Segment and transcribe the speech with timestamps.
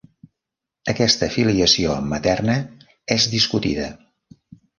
[0.93, 2.57] Aquesta filiació materna
[3.19, 3.93] és discutida.